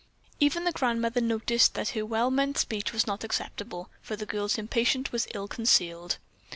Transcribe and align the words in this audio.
Even 0.39 0.63
the 0.63 0.71
grandmother 0.71 1.21
noticed 1.21 1.75
that 1.75 1.89
her 1.89 2.03
well 2.03 2.31
meant 2.31 2.57
speech 2.57 2.91
was 2.91 3.05
not 3.05 3.23
acceptable, 3.23 3.91
for 4.01 4.15
the 4.15 4.25
girl's 4.25 4.57
impatience 4.57 5.11
was 5.11 5.27
ill 5.35 5.47
concealed. 5.47 6.17